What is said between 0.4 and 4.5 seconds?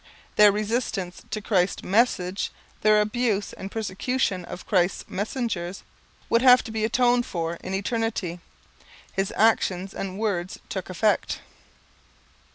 resistance to Christ's message, their abuse and persecution